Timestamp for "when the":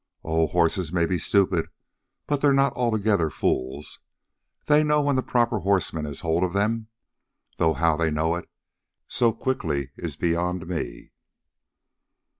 4.99-5.21